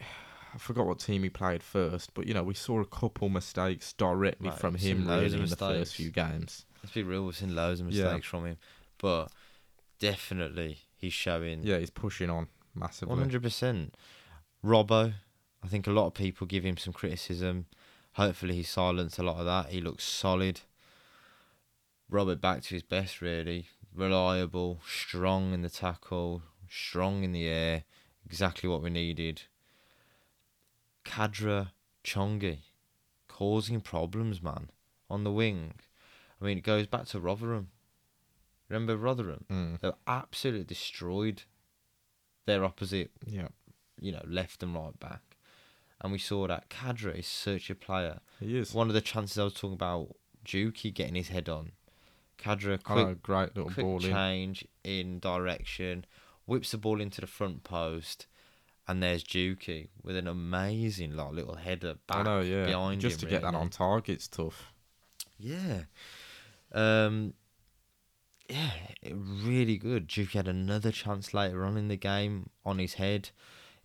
[0.55, 3.93] I forgot what team he played first, but you know we saw a couple mistakes
[3.93, 6.65] directly Right, from him really in the first few games.
[6.83, 8.03] let's be real, we've seen loads of Yeah.
[8.03, 8.57] mistakes from him,
[8.99, 9.31] but
[9.99, 13.09] definitely he's showing Yeah, he's pushing on massively.
[13.11, 13.95] One hundred percent.
[14.63, 15.13] Robbo,
[15.63, 17.65] I think a lot of people give him some criticism.
[18.13, 19.69] Hopefully, he silenced a lot of that.
[19.71, 20.61] He looks solid.
[22.13, 23.65] Robert back to his best, really.
[23.91, 27.85] Reliable, strong in the tackle, strong in the air.
[28.23, 29.41] Exactly what we needed.
[31.03, 31.71] Khadra
[32.03, 32.59] Chongi,
[33.27, 34.69] causing problems, man,
[35.09, 35.73] on the wing.
[36.39, 37.69] I mean, it goes back to Rotherham.
[38.69, 39.45] Remember Rotherham?
[39.51, 39.81] Mm.
[39.81, 41.41] They were absolutely destroyed
[42.45, 43.47] their opposite Yeah,
[43.99, 45.21] you know, left and right back.
[45.99, 48.19] And we saw that Khadra is such a player.
[48.39, 48.71] he is.
[48.71, 51.71] One of the chances I was talking about, Juki getting his head on.
[52.37, 56.05] Khadra, quick, know, great little quick ball change in direction,
[56.45, 58.27] whips the ball into the front post,
[58.87, 62.65] and there's Juki with an amazing like, little header back I know, yeah.
[62.65, 63.27] behind Just him.
[63.29, 63.61] to get that really.
[63.61, 64.73] on target's tough.
[65.39, 65.83] Yeah.
[66.71, 67.33] Um
[68.49, 70.07] yeah, it- really good.
[70.09, 73.29] Juki had another chance later on in the game on his head.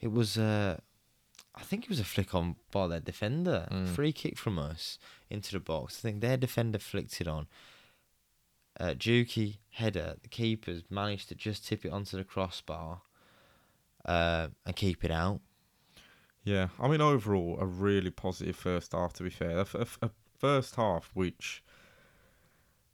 [0.00, 0.78] It was uh
[1.54, 3.66] I think it was a flick on by their defender.
[3.70, 3.88] Mm.
[3.88, 4.98] Free kick from us
[5.30, 5.98] into the box.
[5.98, 7.46] I think their defender flicked it on.
[8.80, 13.00] Uh, Juki header, the keepers managed to just tip it onto the crossbar
[14.04, 15.40] uh, and keep it out.
[16.44, 19.12] Yeah, I mean overall a really positive first half.
[19.14, 21.62] To be fair, a, f- a f- a first half which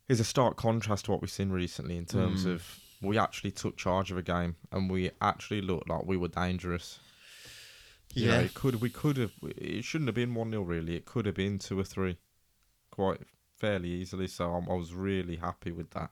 [0.08, 2.54] is a stark contrast to what we've seen recently in terms Mm.
[2.54, 6.28] of we actually took charge of a game and we actually looked like we were
[6.28, 6.98] dangerous.
[8.14, 8.40] You know, Yeah.
[8.40, 10.96] it could we could have it shouldn't have been one 0 really.
[10.96, 12.16] It could have been two or three,
[12.90, 13.20] quite
[13.64, 14.26] fairly easily.
[14.26, 16.10] So I'm, I was really happy with that.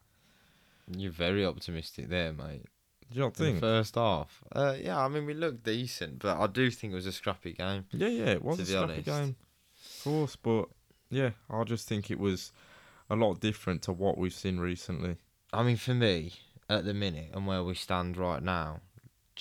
[0.96, 2.64] You're very optimistic there, mate.
[3.10, 3.60] Do you not think?
[3.60, 4.42] first half.
[4.50, 7.52] Uh, yeah, I mean we looked decent, but I do think it was a scrappy
[7.52, 7.84] game.
[7.92, 9.06] Yeah, yeah, it was a scrappy honest.
[9.06, 9.36] game,
[9.76, 10.68] of course, but
[11.10, 12.52] yeah, I just think it was
[13.10, 15.16] a lot different to what we've seen recently.
[15.52, 16.32] I mean, for me,
[16.70, 18.80] at the minute and where we stand right now,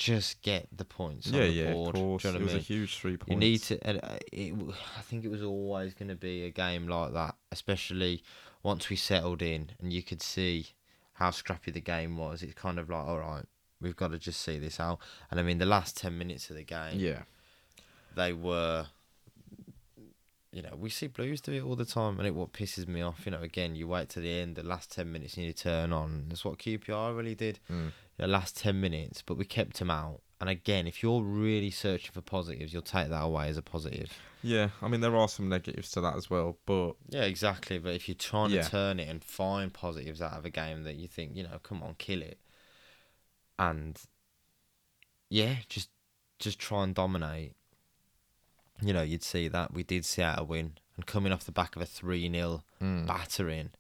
[0.01, 1.95] just get the points yeah, on the yeah, board.
[1.95, 2.63] of course, Do you know it was I a mean?
[2.65, 3.29] huge three points.
[3.31, 3.87] You need to.
[3.87, 4.53] And uh, it,
[4.97, 8.23] I think it was always going to be a game like that, especially
[8.63, 10.69] once we settled in and you could see
[11.13, 12.41] how scrappy the game was.
[12.41, 13.45] It's kind of like, all right,
[13.79, 14.97] we've got to just see this out.
[15.29, 17.21] And I mean, the last ten minutes of the game, Yeah,
[18.15, 18.87] they were
[20.51, 23.01] you know we see blues do it all the time and it what pisses me
[23.01, 25.53] off you know again you wait to the end the last 10 minutes and you
[25.53, 27.91] turn on that's what qpr really did Mm.
[28.17, 32.11] the last 10 minutes but we kept them out And again, if you're really searching
[32.11, 34.11] for positives, you'll take that away as a positive.
[34.41, 37.77] Yeah, I mean there are some negatives to that as well, but Yeah, exactly.
[37.77, 38.63] But if you're trying Yeah.
[38.63, 41.59] to turn it and find positives out of a game that you think, you know,
[41.61, 42.39] come on, kill it,
[43.59, 44.01] and
[45.29, 45.89] yeah, just
[46.39, 47.53] just try and dominate.
[48.81, 51.51] You know, you'd see that we did see out a win, and coming off the
[51.51, 53.71] back of a three 0 mm, battering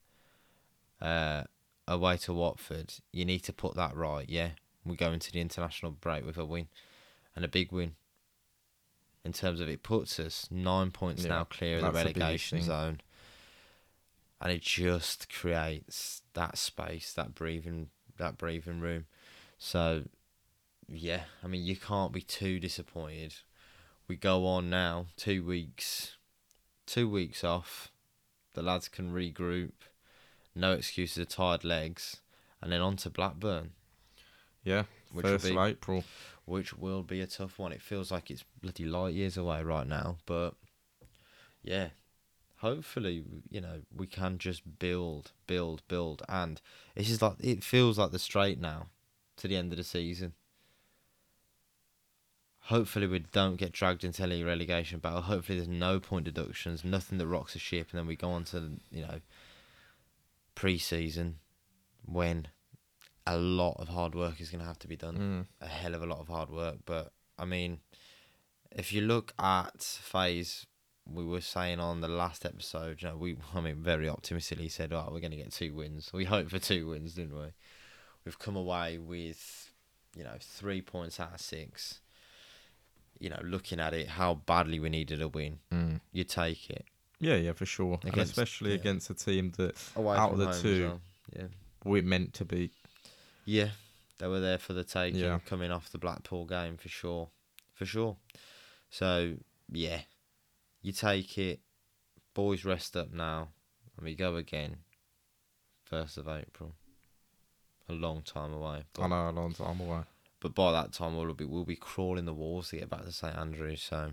[1.01, 1.43] uh,
[1.87, 4.29] away to Watford, you need to put that right.
[4.29, 4.49] Yeah,
[4.85, 6.67] we go into the international break with a win,
[7.35, 7.95] and a big win.
[9.23, 12.13] In terms of it puts us nine points Yeah, now clear of the that's the
[12.13, 12.19] biggest
[12.51, 13.01] relegation zone,
[14.39, 19.05] and it just creates that space, that breathing, that breathing room.
[19.59, 20.05] So,
[20.87, 23.35] yeah, I mean, you can't be too disappointed.
[24.11, 26.17] We go on now, two weeks,
[26.85, 27.93] two weeks off.
[28.55, 29.71] The lads can regroup.
[30.53, 32.17] No excuses of tired legs,
[32.61, 33.71] and then on to Blackburn,
[34.65, 36.03] yeah, which will first be of April.
[36.43, 37.71] which will be a tough one.
[37.71, 40.55] It feels like it's bloody light years away right now, but
[41.63, 41.91] yeah,
[42.57, 46.59] hopefully, you know, we can just build, build, build, and
[46.97, 48.87] it's just like it feels like the straight now
[49.37, 50.33] to the end of the season.
[52.71, 55.21] Hopefully, we don't get dragged into any relegation battle.
[55.21, 58.45] Hopefully, there's no point deductions, nothing that rocks the ship, and then we go on
[58.45, 59.19] to you know
[60.55, 61.37] pre-season
[62.05, 62.47] when
[63.27, 65.17] a lot of hard work is going to have to be done
[65.61, 65.65] Mm.
[65.65, 66.77] a hell of a lot of hard work.
[66.85, 67.79] But I mean,
[68.71, 70.65] if you look at Faze,
[71.05, 74.93] we were saying on the last episode, you know, we I mean very optimistically said,
[74.93, 77.47] "Oh, we're going to get two wins." We hoped for two wins, didn't we?
[78.23, 79.71] We've come away with,
[80.15, 81.99] you know, three points out of six.
[83.21, 86.01] You know, looking at it, how badly we needed a win, Mm.
[86.11, 86.85] you take it.
[87.19, 88.77] Yeah, yeah, for sure, and especially yeah.
[88.77, 91.01] against a team that Away Out of the two, well.
[91.35, 91.47] yeah,
[91.85, 92.71] we're meant to be.
[93.45, 93.69] yeah,
[94.17, 95.37] they were there for the taking, Yeah.
[95.45, 97.29] coming off the Blackpool game for sure,
[97.75, 98.17] for sure.
[98.89, 99.35] So
[99.71, 100.01] yeah,
[100.81, 101.59] you take it.
[102.33, 103.49] Boys rest up now,
[103.97, 104.77] and we go again.
[105.83, 106.73] First of April.
[107.89, 108.83] A long time away.
[108.97, 110.01] I know a long time away.
[110.41, 113.11] But by that time we'll be we'll be crawling the walls to get back to
[113.11, 113.83] St Andrews.
[113.83, 114.11] So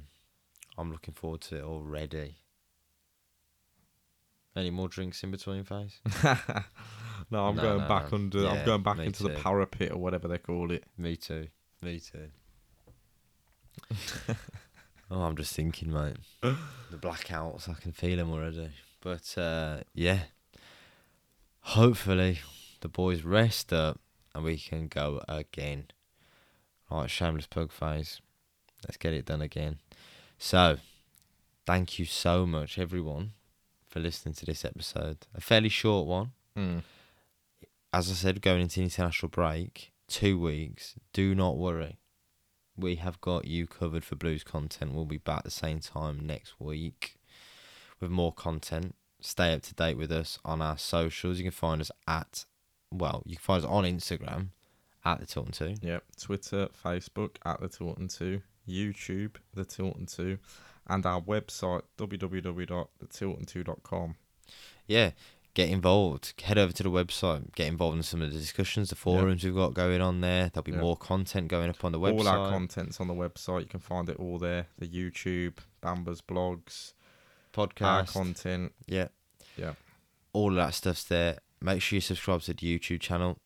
[0.76, 2.36] I'm looking forward to it already.
[4.54, 6.00] Any more drinks in between, Faze?
[7.30, 8.18] no, I'm No, going no, back no.
[8.18, 8.38] under.
[8.40, 10.84] Yeah, I'm going back into the parapet or whatever they call it.
[10.96, 11.48] Me too.
[11.80, 12.28] Me too.
[15.10, 16.16] oh, I'm just thinking, mate.
[16.42, 16.56] the
[16.96, 18.70] blackouts, I can feel them already.
[19.00, 20.20] But uh, yeah,
[21.60, 22.40] hopefully
[22.80, 24.00] the boys rest up
[24.34, 25.86] and we can go again.
[26.90, 28.20] Right, shameless plug Faze.
[28.84, 29.78] Let's get it done again.
[30.38, 30.78] So,
[31.66, 33.32] thank you so much, everyone,
[33.88, 35.18] for listening to this episode.
[35.34, 36.82] A fairly short one Mm.
[37.92, 40.94] as I said, going into international break, two weeks.
[41.12, 41.98] Do not worry.
[42.76, 44.92] We have got you covered for blues content.
[44.94, 47.16] We'll be back at the same time next week
[48.00, 48.94] with more content.
[49.20, 51.38] Stay up to date with us on our socials.
[51.38, 52.44] You can find us at,
[52.92, 54.48] well, you can find us on Instagram
[55.12, 55.74] at the Tilton Two.
[55.82, 56.02] Yep.
[56.20, 60.38] Twitter, Facebook at the Tilton Two, YouTube the Tilton Two,
[60.86, 64.16] and our website www.thetilton2.com.
[64.86, 65.10] Yeah,
[65.54, 66.40] get involved.
[66.42, 67.54] Head over to the website.
[67.54, 70.50] Get involved in some of the discussions, the forums we've got going on there.
[70.52, 70.80] There'll be Yeah.
[70.80, 72.18] more content going up on the website.
[72.20, 73.60] All our content's on the website.
[73.62, 74.66] You can find it all there.
[74.78, 76.92] The YouTube, Bamba's blogs,
[77.56, 78.12] our podcast.
[78.12, 78.72] content.
[78.86, 79.08] Yeah.
[79.56, 79.74] Yeah.
[80.32, 81.38] All of that stuff's there.
[81.60, 83.38] Make sure you subscribe to the YouTube channel.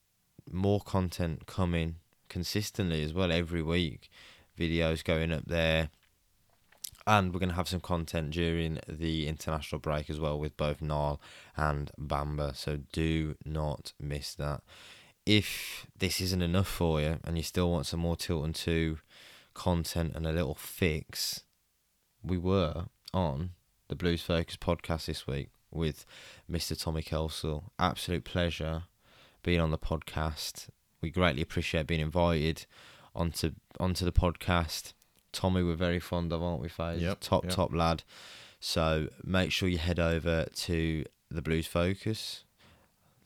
[0.51, 1.97] More content coming
[2.29, 4.11] consistently as well every week.
[4.59, 5.91] Videos going up there.
[7.07, 10.81] And we're going to have some content during the international break as well with both
[10.81, 11.21] Nile
[11.57, 12.55] and Bamba.
[12.55, 14.63] So do not miss that.
[15.27, 18.99] If this isn't enough for you and you still want some more Tilton Two
[19.55, 21.43] content and a little fix,
[22.23, 23.51] we were on
[23.89, 26.07] the Blues Focus podcast this week with
[26.51, 26.81] Mr.
[26.81, 27.65] Tommy Kelsall.
[27.79, 28.85] Absolute pleasure
[29.43, 30.69] being on the podcast.
[31.01, 32.67] We greatly appreciate being invited
[33.15, 34.93] onto onto the podcast.
[35.33, 37.01] Tommy, we're very fond of, aren't we, Faze?
[37.01, 37.53] Yep, Top yep.
[37.55, 38.03] top lad.
[38.61, 42.45] So make sure you head over to the Blues Focus,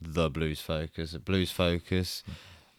[0.01, 2.23] the Blues Focus, Blues Focus.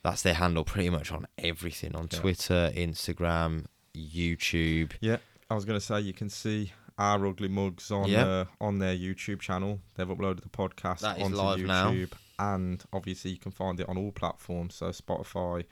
[0.03, 2.19] That's their handle pretty much on everything on Yeah.
[2.21, 4.93] Twitter, Instagram, YouTube.
[5.01, 5.19] Yeah,
[5.51, 8.27] I was going to say you can see our ugly mugs on Yeah.
[8.27, 9.81] uh, on their YouTube channel.
[9.95, 11.95] They've uploaded the podcast That onto YouTube, now.
[12.55, 14.75] and obviously you can find it on all platforms.
[14.75, 15.65] So Spotify,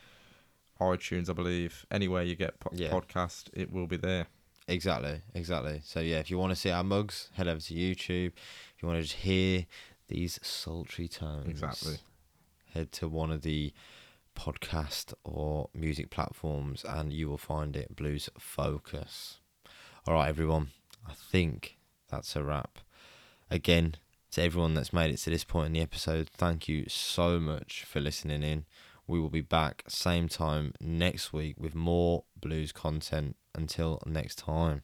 [0.81, 2.91] iTunes, I believe, anywhere you get po- Yeah.
[2.91, 4.27] podcast, it will be there.
[4.68, 5.81] Exactly, exactly.
[5.85, 8.33] So yeah, if you want to see our mugs, head over to YouTube.
[8.77, 9.66] If you want to just hear
[10.09, 11.99] these sultry tones, Exactly.
[12.72, 13.72] head to one of the
[14.37, 19.39] podcast or music platforms, and you will find it Blues Focus.
[20.07, 20.70] All right, everyone.
[21.09, 21.78] I think
[22.09, 22.78] that's a wrap.
[23.50, 23.96] Again,
[24.32, 27.84] to everyone that's made it to this point in the episode, thank you so much
[27.84, 28.64] for listening in.
[29.07, 33.36] We will be back same time next week with more blues content.
[33.54, 34.82] Until next time,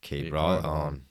[0.00, 0.64] keep, Keep right on.
[0.64, 1.02] on.